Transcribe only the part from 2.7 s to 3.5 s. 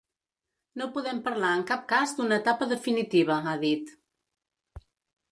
definitiva,